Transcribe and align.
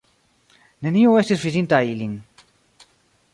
Neniu 0.87 1.13
estis 1.21 1.43
vidinta 1.49 1.83
ilin. 1.91 2.17